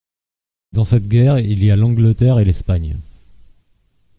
[0.71, 2.97] Dans cette guerre il y a l’Angleterre et l’Espagne.